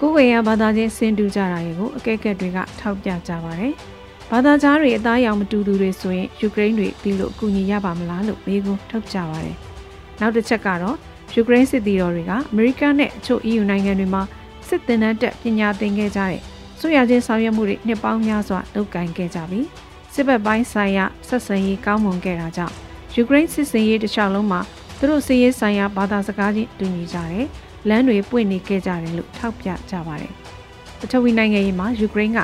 [0.00, 3.72] ကိုယ်ဝေယဘာသာချင်းဆင်တူကြတာရဲ့ကိုအကဲကက်တွေကထောက်ပြကြပါတယ်။
[4.30, 9.56] ဘာသာကြားတွေအသားရောင်မတူသူတွေဆိုရင်ယူကရိန်းတွေဒီလိုအကူအညီရပါမလားလို့မေးခွန်းထုတ်ကြပါတယ်။
[10.20, 10.96] နောက်တစ်ချက်ကတော့
[11.34, 14.22] ယူကရိန်းစစ်သည်တော်တွေကအမေရိကန်နဲ့အချို့ EU နိုင်ငံတွေမှာ
[14.68, 16.40] စစ်သင်တန်းတက်ပညာသင်ခဲ့ကြတဲ့
[16.80, 19.66] ဆိုရချင်းဆောင်ရွက်မှုတွေနှစ်ပေါင်းများစွာလုပ်ကိုင်ခဲ့ကြပြီး
[20.14, 22.74] စစ်ဘက်ပိုင်းဆိုင်ရာဆက်ဆံရေးကောင်းမွန်ခဲ့တာကြောင့်
[23.14, 24.60] ယူကရိန်းစစ်စင်ရေးတစ်လျှောက်လုံးမှာ
[25.04, 27.46] သူတို့စစ်ရေးဆိုင်ရာဘာသာစကားချင်းတူညီကြတယ်။
[27.88, 30.32] လမ်းတွေပွင့်နေခဲ့ကြတယ်လို့ထောက်ပြကြပါတယ်။
[30.98, 32.38] ပထဝီနိုင်ငံရေးမှာယူကရိန်းက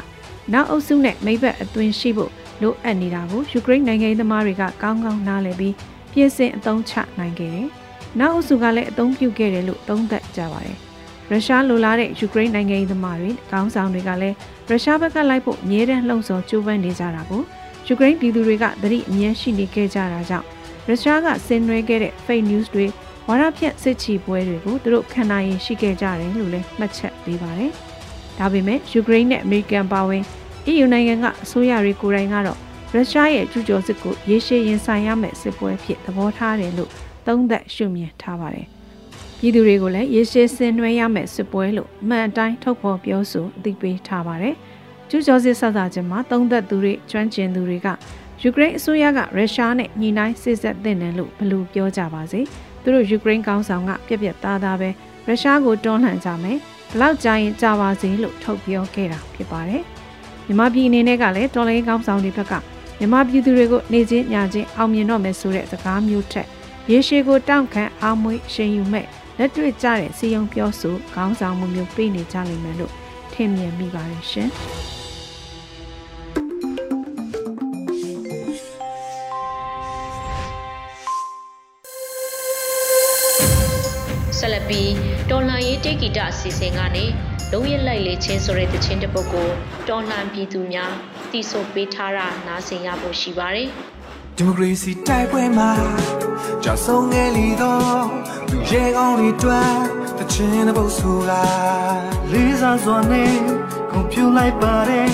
[0.53, 2.31] နောက်အုပ်စုနဲ့မိဘအသွင်ရှိဖို့
[2.63, 5.75] လိုအပ်နေတာကိုယူကရိန်းနိုင်ငံရေးသမားတွေကကောင်းကောင်းနားလည်ပြီး
[6.13, 7.69] ပြင်ဆင်အသုံးချနိုင်ခဲ့တယ်။
[8.21, 10.77] နောက်အုပ်စုကလည်းအသုံးပြုခဲ့တယ်လို့သုံးသပ်ကြပါတယ်။
[11.31, 14.37] ရုရှားလိုလားတဲ့ယူကရိန်းနိုင်ငံရေးသမားတွေခေါင်းဆောင်တွေကလည်း
[14.69, 17.43] ရုရှားဘက်ကလိုက်ဖို့အမြဲတမ်းလှုံ့ဆော်ကြိုးပမ်းနေကြတာကို
[17.87, 20.47] ယူကရိန်းပြည်သူတွေကသတိအမြဲရှိနေခဲ့ကြတာကြောင့်
[20.89, 22.87] ရုရှားကဆင်နွှဲခဲ့တဲ့ fake news တွေ
[23.29, 27.73] ဝါဒဖြန့်စစ်ချီပွဲတွေကိုသူတို့ခံနိုင်ရင်ရှိခဲ့ကြတယ်လို့လည်းမှတ်ချက်ပေးပါတယ်။
[28.39, 30.23] ဒါပေမဲ့ယူကရိန်းနဲ့အမေရိကန်ပါဝင်
[30.71, 32.59] EU နိုင်ငံကအစိုးရတွေကိုယ်တိုင်ကတော့
[32.95, 36.91] ရုရှားရဲ့ကျူးကျော်စစ်ကိုရေရှည်ရင်ဆိုင်ရမယ့်စစ်ပွဲဖြစ်သဘောထားတယ်လို့
[37.27, 38.67] သုံးသပ်ရှုမြင်ထားပါတယ်။
[39.39, 44.55] ပြည်သူတွေကိုလည်းရေရှည်ဆင်နွှဲရမယ့်စစ်ပွဲလို့မှန်အတိုင်းထုတ်ဖော်ပြောဆိုအသိပေးထားပါတယ်။
[45.11, 47.89] ကျူးကျော်စစ်ဆက်စာချင်းမှာသုံးသက်သူတွေကျွမ်းကျင်သူတွေက
[48.43, 52.41] ယူကရိန်းအစိုးရကရုရှားနဲ့ညှိနှိုင်းစစ်ဆက်သင့်တယ်လို့ဘလို့ပြောကြပါစေ။
[52.83, 54.89] သူတို့ယူကရိန်းကောင်းဆောင်ကပြက်ပြက်သားသားပဲ
[55.27, 56.59] ရုရှားကိုတွန်းလှန်ကြမယ်။
[56.91, 59.83] ဘလောက်ကြာရင်ကြာပါစေလို့ထုတ်ပြောခဲ့တာဖြစ်ပါတယ်။
[60.47, 62.53] မြမပြည်အနေနဲ့ကလည်းတော်လိုင်းကောင်းဆောင်တွေဘက်က
[62.99, 66.47] မြမပြည်သူတွေကိုနေချင်းညချင်းအောင်မြင်တော့မယ်ဆိုတဲ့စကားမျိုးထက်
[66.91, 69.07] ရေရှည်ကိုတောင့်ခံအောင်မွေးရှင်ယူမဲ့
[69.39, 72.93] လက်တွေ့ကျတဲ့စီယုံပြောဆိုခေါင်းဆောင်မှုမျိုးပေးနေကြလိမ့်မယ်လို့
[73.33, 74.51] ထင်မြင်မိပါတယ်ရှင်။
[85.85, 87.05] တော်လှန်ရေးတေဂီတအစီအစဉ်ကနေ
[87.53, 89.49] လုံးရလိုက်လေချင်းဆိုတဲ့တခြင်းတစ်ပုဒ်ကို
[89.89, 90.93] တော်လှန်ပြည်သူများ
[91.31, 93.69] တီးဆိုပေးထားတာနားဆင်ရဖို့ရှိပါတယ်။
[94.37, 95.71] ဒီမိုကရေစီတိုက်ပွဲမှာ
[96.65, 98.05] ကြောက်ဆုံးငယ်လီတော့
[98.51, 99.81] သူရဲကောင်းတွေတွန်း
[100.19, 101.31] တချင်တဲ့ပုတ်ဆိုက
[102.33, 103.35] လေးစားစွာနဲ့
[103.91, 105.13] ကွန်ပျူလိုက်ပါတယ်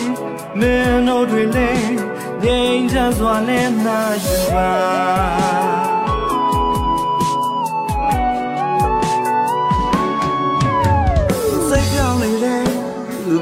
[0.61, 1.95] မင်းတို့တွေလည်း
[2.43, 5.46] ငြိမ်ချစွာနဲ့နာယူပါ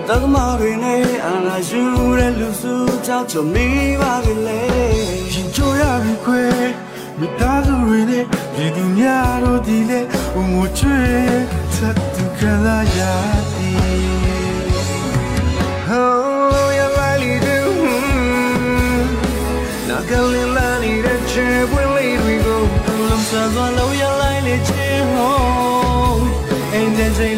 [0.09, 1.83] တသမားတွေနဲ့အာနာယူ
[2.19, 2.75] တဲ့လူစု
[3.07, 3.67] ကြောက်ချမိ
[4.01, 5.25] ပါကလေး
[5.81, 6.45] ရပြီခွေ
[7.19, 10.01] မိသားစုတွေနဲ့ဒီသူများတို့ဒီလေ
[10.35, 11.03] ဘုံကိုချွေ
[11.77, 12.99] ဆက်သူကလာရ
[13.53, 13.83] သည်
[15.91, 17.59] Oh you like do
[19.89, 22.63] နာကလေးလာနေတဲ့ချေပွင့်လေးတွေကို
[23.07, 25.37] လုံးစားစွာလုံးရလိုက်လေချေဟော
[26.73, 27.35] အင်းတဲ့ချိန်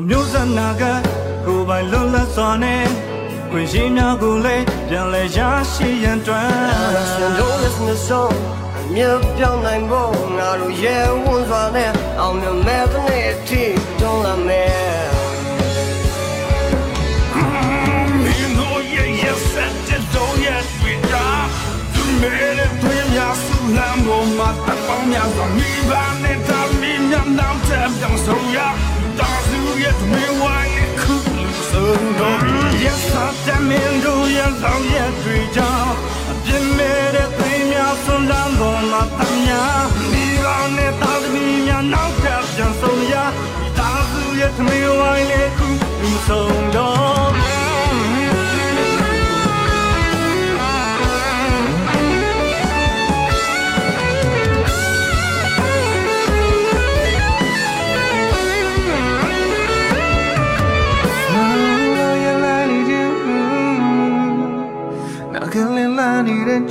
[0.00, 0.82] တို့မျိုးစနာက
[1.46, 2.84] ကိုယ်ပိုင်လွတ်လပ်စွာနဲ့
[3.50, 5.38] ခွင့်ရှိများကိုလည်းပြန်လဲရ
[5.72, 6.50] ရှိရန်တွန်း
[6.96, 8.34] Listen, don't listen to song
[8.94, 13.62] မြတ်ပြောင်းနိုင်ဖို့ငါတို့ရဲဝန်းစွာနဲ့အောင်မြင်မဲ့တဲ့နေ့အထိ
[14.00, 15.00] တွန်းလာမယ်
[18.40, 21.46] You know you yes said it don't yet we die
[21.94, 26.32] Tu mere tu ya su lam go ma ta pa mya so mi ba ne
[26.48, 28.99] ta mi mya nam ta dang so ya Da su ye
[29.98, 31.82] tu me wa ye ku lu so
[32.18, 32.30] no
[32.84, 35.70] Yes ta ta min do ya long ye twi ja
[36.44, 43.00] ပြင်းမဲ့တဲ့သိမ်းများဆွမ်းလန်းပေါ်မှာတမ်းများဒီကောင်းနဲ့တာသမီများနောက်ထပ်ပြန်ဆုံး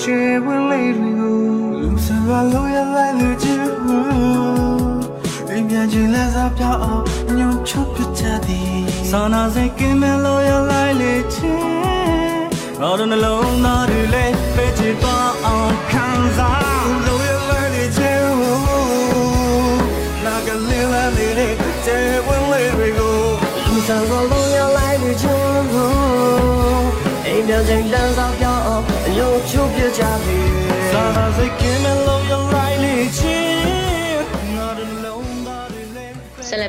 [0.10, 1.38] ချေဝင်လေးတွေကို
[1.82, 3.64] လူစံပါလို့ရလိုက်လူချင်
[5.50, 7.04] အိမ်ပြန်ချင်လက်စားပြောင်းအောင်
[7.38, 11.64] ညှို့ချပြချသည်စာနာစိတ်ကင်းမဲ့လို့ရလိုက်လေချင်
[12.80, 13.49] ငါတို့နှလုံး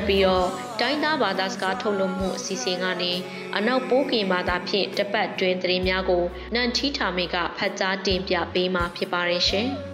[0.01, 0.47] ဆက်လက်ပြီးတော့
[0.79, 3.13] တိုင်းသားဘာသာစကားထုတ်လွှင့်မှုအစီအစဉ်ကနေ
[3.57, 9.69] အနောက်ပိုးကင်ဘာသာဖြင့်တပတ်တွင်သတင်းများကိုနန်ထီထာမေကဖတ်ကြားတင်ပြပေးမှာဖြစ်ပါတယ်ရှင်။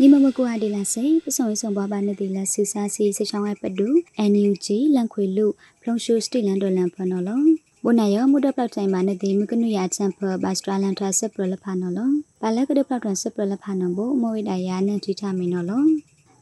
[0.00, 3.88] နိမမကွာဒီလာစေပစုံစုံဘဘာနေဒီလာဆူစာစီစချောင်းဝဲပဒူ
[4.32, 5.46] NUG လန်ခွေလူ
[5.80, 7.40] ဖလုံရှူစတီလန်ဒေါ်လန်ဖနော်လော
[7.84, 12.10] ဘုနာယမုဒပလောက်တိုင်းမှာနေဒီမကနုရချမ်ဖဘတ်စထရလန်ထဆပ်ပရလဖနော်လော
[12.42, 15.84] ဘာလကဒပလောက်တန်ဆပ်ပရလဖနော်ဘမဝိဒယာနန်ထိထမင်းနော်လော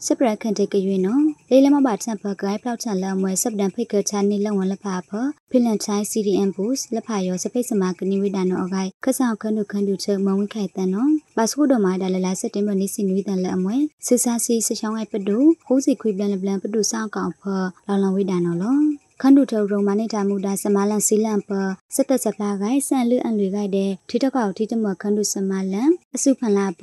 [0.06, 5.10] စပရခန်တေကရွေနော်လေလမဘာချန်ဖဂိုင်းဖလောက်ချန်လမွဲစပ်ဒန်ဖိတ်ကချာနီလဝန်လဖာဖ
[5.50, 17.42] ဖိလန်ချိုင်း CDM boost လဖာယောစပိတ်စမာကနိဝိဒနောအဂိုင်ခဆောက်ခနုခန္ဒုချမဝိခိုင်တန်နော်ဘာစကုဒမာဒါလလာစက်တင်ဘာနေ့စီနွေးတန်လက်အမွဲဆဆာစီစချောင်းဝိုင်ပဒူဟိုးစီခွေပလန်လပလန်ပဒူစောက်ကောင်ဖ
[17.86, 18.78] လောင်လောင်ဝိဒနော်လော
[19.22, 21.50] ခန္ဓုထုံရုံမနေတာမူတာစမလန်စီလန်ပ
[21.94, 26.82] စက်သက်စပလာဂိုင်ဆန်လူအန်လူဂိုင်တဲ့ထိတကောက်ထိတမခန္ဓုစမလန်အစုဖန်လာပ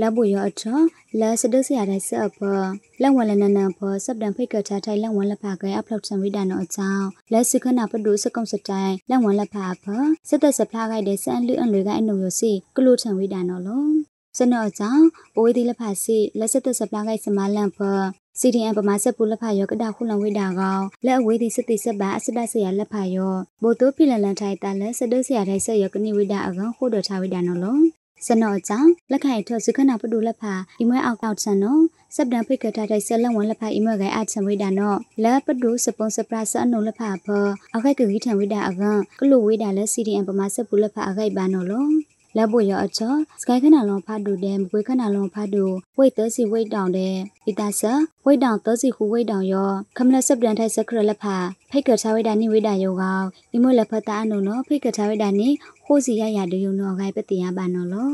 [0.00, 0.80] လဘွေရောအထော
[1.20, 2.40] လဲစဒုစရတဲ့ဆက်ပ
[3.02, 9.86] လက်ဝလနနပစပ်ဒန်ဖိတ်ကချထိုင်လက်ဝလဖာဂိုင်အဖလောက်ချံဝိဒါနောအချောင်းလဲစခနာပဒုစကုံစတိုင်လက်ဝလဖာပ
[10.28, 13.86] စက်သက်စပလာဂိုင်တဲ့ဆန်လူအန်လူဂိုင်အနုယစီကလုချံဝိဒါနောလော
[14.38, 17.80] စနောကြောင့်ဘဝေဒီလဖာစီလက်စသက်စပလာဂိုင်စမလန်ပ
[18.40, 27.78] CDN ပမာဆက်ပူလက်ဖာယောကဒါခုလံဝိဒါကောင်လက်အဝေးသည်စတိဆက်ပါအစဒဆရာလက်ဖာယောဘိုတိုဖိလန်လန်ထိုင်တာလက်စဒဆရာထိုင်ဆက်ယောကနိဝိဒါအကောင်ခိုးတော်ချဝိဒါနော်လော
[28.26, 31.82] စနောကြောင့်လက်ခိုင်ထောစခနာပဒုလက်ဖာအီမွဲအောက်ကောက်ချန်နော်
[32.14, 37.26] စပ်ဒန်ဖိကတာတိုင်ဆက်လက်ဝန်လက်ဖာအီမွဲကိုင်အချံဝိဒါနော်လက်ပဒုစပွန်ဆပရဆအနုလက်ဖာဖ
[37.74, 41.86] အခိုက်ကကြီးထံဝိဒါအကောင်ကလုဝိဒါလက် CDN ပမာဆက်ပူလက်ဖာအခိုက်ပါနော်လော
[42.36, 45.64] လက်ဖို့ရအချောစကိုင်းခနာလောဖာဒူတဲ့မကွေးခနာလောဖာဒူ
[45.96, 47.14] ဝိတ်သစီဝိတ်တောင်တဲ့
[47.46, 47.92] ဣတာဆာ
[48.24, 51.36] ဝိတ်တောင်သစီခုဝိတ်တောင်ရောခမလစပ်ဒန်ထိုက်စခရလက်ဖာ
[51.70, 55.48] ဖိတ်ကချဝိဒါနိဝိဒါယောကောင်အီမိုလက်ဖတာအနုနော်ဖိတ်ကချဝိဒါနိ
[55.84, 58.12] ဟိုစီရရဒယုံနော်ဂိုင်ပတိယပါနော်လော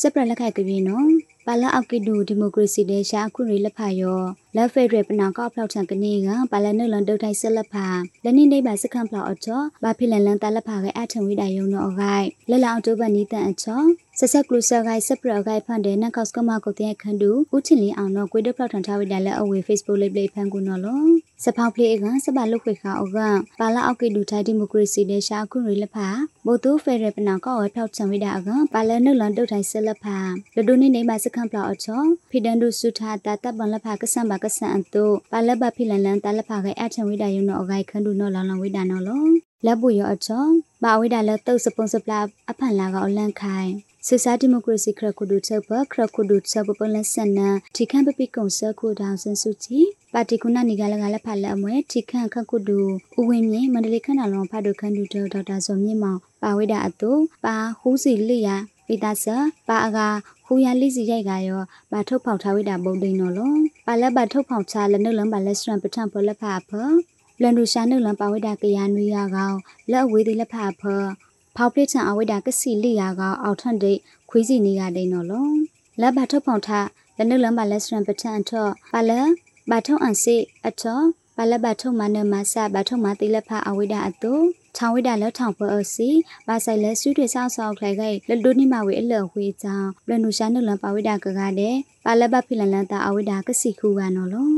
[0.00, 1.08] စပရလက်ခိုက်ကပြေနော်
[1.46, 4.20] ပါလာအောက်ကီဒူဒီမိုကရေစီတဲ့ရှာခုရီလက်ဖာယော
[4.56, 7.86] လက်ဖက်ရပနာကောက်ဖောက်ချန်ကနေကပါလာနုလန်ဒုတ်ထိုင်ဆက်လက်ဖာ
[8.24, 13.82] လက်နေနေပါစခန့်ဖလောက်အချောဘာဖိလန်လန်တလက်ဖာကအထံဝိဒါယုံနော်ဂိုင်လက်လောင်တိုးပနီတန်အချော
[14.18, 21.02] ဆက်ဆက်ကလူဆာဂိုင်စပရဂိုင်ဖန်တဲ့နကော့စကမကိုတဲ့ခန္ဒူဦးချင်လင်းအောင်တော့ကွေဒဖောက်ထန်ထားဝိဒါလက်အဝေ Facebook လိပ်လိပ်ဖန်ကူနော်လော
[21.44, 23.18] စဖောက်ပလေးကစပလုတ်ခွေခါအောက
[23.60, 26.08] ပါလာအောက်ကီဒူထိုင်ဒီမိုကရေစီတဲ့ရှာခုရီလက်ဖာ
[26.46, 30.18] ဘိုတိုဖယ်ရပနာကောက်ဝဖောက်ချန်ဝိဒါအကပါလာနုလန်ဒုတ်ထိုင်ဆက်လက်ဖာ
[30.56, 39.22] လဒိုနေနေပါစခန့်ဖလောက်အချောဖီဒန်ဒုစုထာတာတပ်ပန်လက်ဖာကဆန်ပါကဆန်အတုပါလက်ဘဖိလန်လန်တလက်ဖာကအထံဝိဒါယုံနော်အဂိုင်ခန္ဒူနော်လောင်လောင်ဝိဒါနော်လော
[39.64, 40.44] လက်ပူရောအချော
[40.82, 42.20] ဘာဝိဒါလက်တုတ်စပွန်စပလာ
[42.50, 43.70] အဖန်လာကအလန့်ခိုင်
[44.06, 49.78] စစ်စားဒီမိုကရေစီခရခုဒုချက်ဘခရခုဒုချက်ပပလဆန်နာထိခန့်ပပိကုံဆခုဒေါင်စင်စုချီ
[50.12, 52.78] ပါတီကုနာနီကလကလက်ဖာလက်အမွဲထိခန့်ခခုဒု
[53.18, 57.12] ဥဝင်းမြေမန္တလေးခန္ဓာလုံးဖတ်ဒုခန့်ဒုဒေါက်တာဇော်မြင့်မောင်ပါဝိဒါအတု
[57.44, 59.26] ပါဟူးစီလိယာပိတာဆ
[59.68, 59.98] ပါအက
[60.46, 63.52] ခူရလိစီရိုက်ကရောပါထုတ်ဖောက်ထားဝိတာဘုံတိန်နော်လော
[63.90, 66.70] ပါလက်ပါထုတ်ဖောက်ချလက်နှုတ်လန်းပါလက်စရန်ပထံဖလက်ဖာဖ
[67.42, 69.56] လန်ဒူရှာနှုတ်လန်းပါဝိတာကရနွေရကောင်
[69.90, 70.82] လက်အဝေးသေးလက်ဖာဖ
[71.56, 73.98] ဖောက်ပစ်ချံအဝိတာကစီလိရကောင်အောက်ထန်ဒိတ်
[74.30, 75.48] ခွေးစီနေရတိန်နော်လော
[76.00, 79.28] လက်ပါထုတ်ဖောက်ထားလက်နှုတ်လန်းပါလက်စရန်ပထံအထော့ပါလက်
[79.70, 81.04] ပါထုတ်အန်စီအထော့
[81.40, 84.32] ပါလက်ပါထုတ်မနမဆာပါထုတ်မတိလက်ဖာအဝိတာအတူ
[84.76, 86.08] ထထောင်ဝိဒါလက်ထောင်ပေါ်အစီ
[86.46, 91.74] ဘာဆိုင်လဲစုတွေဆောက်ဆောက်ခိုင်ခိုင်လဒုနိမဝေအလဝေချောင်းဘလနုရှာနုလပါဝိဒါကကတဲ့
[92.04, 94.50] ပါလဘဖိလန်လန်တာအဝိဒါကစီခုကနော်လော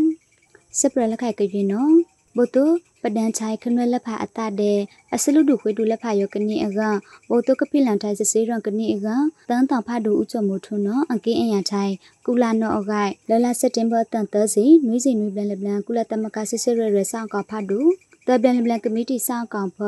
[0.79, 1.93] စပရလက်ခိုင်ကပြင်းနော်
[2.37, 2.65] ဘုတု
[3.03, 4.79] ပဒန်ချိုင်ခနွဲလက်ဖာအတတဲ့
[5.15, 6.81] အစလူဒုခွေဒုလက်ဖာယောကနီအက
[7.29, 9.09] ဘိုတုကပိလန်ထိုင်စစေရန်ကနီအက
[9.49, 11.93] တန်တောင်ဖာဒုဥချမုထုနောအကင်းအညာချိုင်
[12.27, 17.81] ကုလာနောအဂိုင်လလစက်တင်ဘာတန်သစီနွေးစီနွေးပလန်လပလန်ကုလတမကစစ်စစ်ရရဆောင်ကဖာဒု
[18.27, 19.79] တပလန်လပလန်ကမတီဆောင်ကောင်ဖ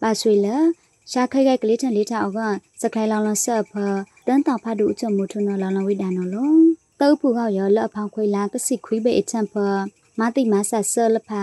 [0.00, 0.48] ပါဆွေလ
[1.10, 2.40] ရှာခိုက်ခိုက်ကလေးထန်လေးထအောက်က
[2.82, 3.74] စခိုင်လောင်လောင်ဆက်ဖ
[4.26, 6.52] တန်တောင်ဖာဒုဥချမုထုနောလောင်လောင်ဝိဒါနောလော
[7.00, 9.54] တောက်ဖူကောက်ရောလက်ဖောင်ခွေလာကစီခွေးဘေအချံဖ
[10.18, 11.42] မတိမဆဆလဖာ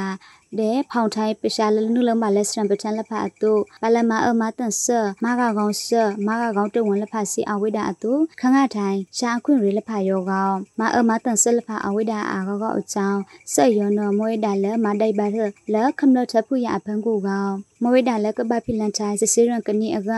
[0.58, 4.86] တဲ့ဖောင်ထိုင်းပရှာလနုလုံးမလက်စရံပချန်လက်ဖာအတုပလမအမတန်ဆ
[5.24, 5.88] မာကကောင်ဆ
[6.28, 13.20] မာကကောင်တဝန်လက်ဖာစီအဝိဒါအတုခငါထိုင်းရှာခွင့်ရလက်ဖာယောကောင်မအမတန်ဆလက်ဖာအဝိဒါအာကောကောအချောင်း
[13.54, 15.26] ဆက်ယောနမွေးဒါလက်မဒိုက်ပါ
[15.74, 20.12] လက်ခမလထဖူရအဖန်ကိုကောင်မွေးဒါလက်ကပဖိလန်ချိုင်းစစီရန်ကနီအက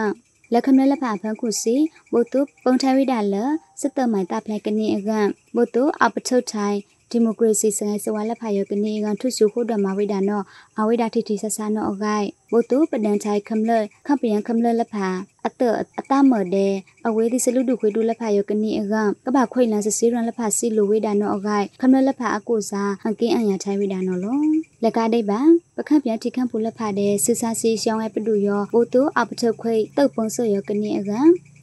[0.54, 1.76] လက်ခမလက်ဖာဖန်ခုစီ
[2.12, 3.36] ဘုတုပုံထိုင်ဝိဒါလ
[3.82, 5.12] စတမိုင်တာဖလိုက်ကနီအက
[5.56, 6.78] ဘုတုအပထုတ်ထိုင်
[7.12, 10.41] ဒီမိုကရေစီစငယ်စဝါလက်ဖာယောကနေကန်ထုစုခုဒမဝိဒါနော
[10.80, 13.71] အဝိဒါတိတိဆဆာနောအဂိုင်ဘုတုပဒန်ချိုင်ခမလ
[14.08, 15.08] ခပယံခမလလက်ဖာ
[15.45, 15.62] အတ
[16.00, 16.74] အတမတဲ့
[17.08, 18.95] အဝေးဒီစလူဒုခွေဒုလက်ဖာယောကနေအက
[19.26, 24.39] ကပခွိလန်စစီရန်လက်ဖာစီလိုဝိဒါနောအဂိုင်ခမလလက်ဖာအကုစာအကင်းအညာချိုင်ဝိဒါနောလော
[24.84, 25.39] လက်ကဒိတ်ပါ
[25.78, 31.12] ပခန့်ပြန်တိခန့်ဖူလက်ဖာတဲ့စစ်စာစီရှောင်းရဲ့ပတူယောဘုတုအပထခွိတုတ်ပုံဆော့ယောကနေအက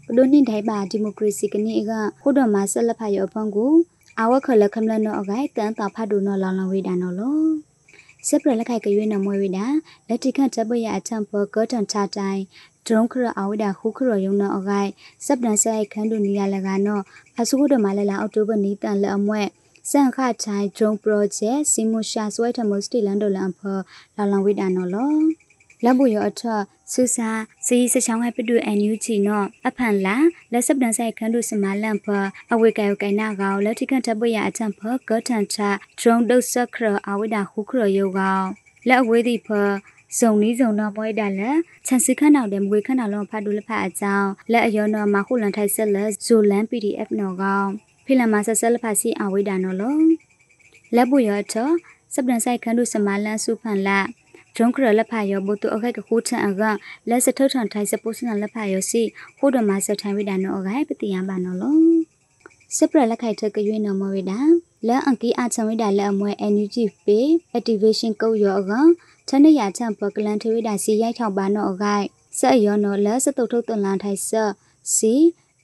[0.07, 3.73] ဘလို့နေတိုင်းပါဒီမိုကရေစီကနေအကခုတော်မှာဆက်လက်ဖာယောဖန်ကို
[4.23, 7.39] အဝခလခမလနောအဂိုင်တန်တာဖတ်ဒုနောလောင်လောင်ဝိဒါနောလော
[8.29, 9.67] စပရလက်ခိုက်ကွေးနမွေဝိဒါ
[10.09, 12.43] လက်တိခန့်တပရအချံပကောတန်ချတိုင်း
[12.87, 14.91] ဒရုံခရအဝိဒါခုခရယုံနောအဂိုင်
[15.25, 17.01] စပဒန်ဆိုင်ခန်းဒုနီယာလကနော
[17.41, 19.43] အစုခုဒမလလအောက်တိုဘာနီတန်လအမွဲ
[19.91, 23.61] စန်ခချိုင်ဒရုံပရိုဂျက်စီမူရှာဆွဲထမစတီလန်ဒိုလန်ဖ
[24.17, 25.13] လောင်လောင်ဝိဒါနောလော
[25.85, 26.43] လက်ဘူးရအထ
[26.93, 27.31] ဆူစာ
[27.67, 30.17] စီစချောင်းဟဲပတူအန်ယူချီနောအဖန်လာ
[30.53, 32.07] လက်စပဒန်ဆိုင်ခန်းတို့စမလန်ဖ
[32.53, 35.59] အဝေကယကိုင်နာကောလက်တိကန်တပွေရအချံဖကထန်ချ
[35.99, 38.41] ဒရုံဒုတ်စခရအဝိဒါခုခရယောကော
[38.89, 39.49] လက်အဝေးသည်ဖ
[40.19, 47.63] ဇုံနီးဇုံတော့ပွဲတာလက်ချန်စီခန့်နောက်တဲ့မွေခန့်နောက်လုံးဖတ်တူလက်ဖတ်အကြောင်းလက်အယောနော်မခုလန်ထိုက်ဆက်လက်ဇိုလန် PDF နော်ကော
[48.05, 49.99] ဖိလမဆက်ဆက်လက်ဖတ်စီအဝိဒါနော်လော
[50.95, 51.55] လက်ပူရထ
[52.15, 53.99] စပဒန်ဆိုင်ခန်းတို့စမလန်စုဖန်လာ
[54.61, 56.63] ဂျုံခရလက်ဖာယောဘုတုအခိုက်ကခိုးထန်အက
[57.09, 59.03] လက်စထုတ်ထန်ထိုင်စပုစနလက်ဖာယောစီ
[59.39, 61.77] ခိုးတော်မှာစထိုင်ဝိဒါနောအခိုက်ပတိယံပါနောလော
[62.77, 64.41] စပရလက်ခိုက်ထကရွေးနော်မဝိဒါ
[64.89, 68.73] လက်အကီအချံဝိဒါလက်အမွဲ energy pay activation ကုတ်ယောအက
[69.29, 72.07] ချန်နရချံပကလန်ထဝိဒါစီရိုက်ထောက်ပါနောအခိုက်
[72.39, 74.31] ဆက်ယောနော်လက်စတုတ်ထုတ်တန်လန်ထိုင်ဆ
[74.97, 75.15] စီ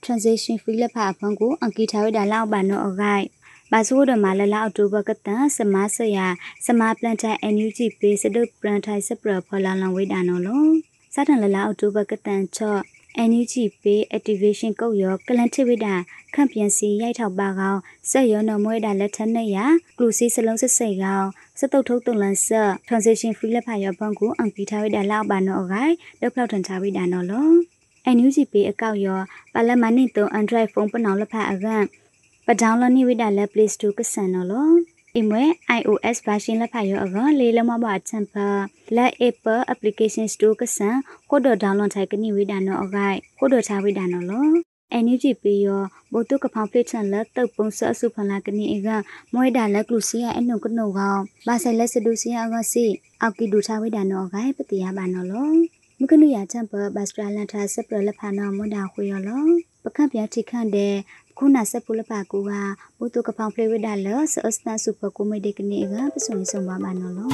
[0.03, 3.25] transition fee လက်ဖာအဖန်ကိုအကီထားဝိဒါလောက်ပါနောအခိုက်
[3.71, 6.27] ပါဆိုးဒမလလအောက်တိုဘာကတန်စမဆရာ
[6.65, 10.65] စမပလန်တိုင် NUG ပေးစဒုပရန်ထိုင်စပရဖလာလန်ဝိဒါနော်လော
[11.13, 12.81] စတန်လလအောက်တိုဘာကတန်ချော့
[13.29, 15.95] NUG ပေး activation ကုတ်ရောကလန်ထဝိဒါ
[16.33, 19.57] ခန့်ပြန်စီရိုက်ထောက်ပါကောင်ဆက်ရောနော်မွေးတာလက်ထက်နဲ့ရ
[19.97, 21.27] ကလူစီစလုံးစစ်စိတ်ကောင်
[21.59, 27.49] စတုတ်ထုတ်တုံလန်ဆက် transition free လက်ဖာရောဘန်ကိုအန်ပီထားဝိဒါလောက်ပါနော်အဂိုင်လောက်လောက်ထန်ချဝိဒါနော်လော
[28.15, 29.19] NUG ပေးအကောက်ရော
[29.53, 31.83] ပါလမန်နစ်တုံ Android phone ပနောင်လက်ဖာအကန်
[32.47, 34.69] ပဒေါင်းလနိဝိဒါလက် Play Store ကဆန်နော်လော
[35.17, 35.43] အမွေ
[35.79, 38.47] iOS version လက်ဖတ်ရောအကလေးလမဘအချံပါ
[38.95, 40.97] လက် Apple application store ကဆန်
[41.29, 44.47] ကိုဒ download ထိုင်ကနိဝိဒါနော်အဂိုက်ကိုဒချဝိဒါနော်လော
[44.99, 48.89] energy ပေးရောဘုတုကဖောင်ပလက်ချန်လက်တုပ်ပုံဆအစုဖလာကနိအက
[49.33, 52.85] မွေးဒါလက်ကလူစီယအနုကနုကောင်ဘာဆိုင်လက်စဒူစီယအကစီ
[53.21, 55.49] အောက်ကီဒူချဝိဒါနော်အဂိုက်ပတိယဘာနော်လော
[55.99, 59.43] မကနုရချံပဘတ်စထရာလန်ထာစပရလက်ဖာနော်မွန်ဒါခွေရောလော
[59.83, 60.95] ပခန့်ပြထိခန့်တဲ့
[61.37, 62.51] ခုနဆက်ပူလပါကူက
[62.97, 67.29] ဘုတုကဖောင်ဖလေဝဒါလဆအစတန်စုပကူမေဒီကနေကပစုံစုံပါမနော်လော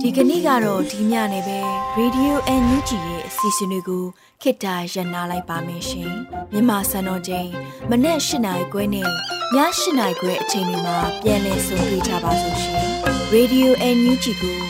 [0.00, 1.58] ဒီကနေ့ကတော့ဒီညနေပဲ
[1.98, 4.04] Radio NUG ရဲ့အစီအစဉ်လေးကို
[4.42, 6.12] ခေတ္တရ延လိုက်ပါမယ်ရှင်
[6.52, 7.50] မြန်မာစံတော်ချိန်
[7.90, 9.10] မနေ့၈နိုင်ခွဲနဲ့ည
[9.56, 12.84] ၈နိုင်ခွဲအချိန်တွေမှာပြောင်းလဲဆိုပြကြပါလို့ရှင်
[13.34, 14.69] Radio NUG ကို